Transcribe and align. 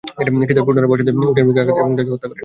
কিদার 0.49 0.65
পুনরায় 0.67 0.89
বর্শা 0.91 1.03
দিয়ে 1.07 1.17
উটনীটির 1.29 1.45
বুকে 1.47 1.61
আঘাত 1.63 1.71
করে 1.73 1.83
এবং 1.85 1.91
তাকে 1.97 2.09
হত্যা 2.13 2.27
করে। 2.29 2.39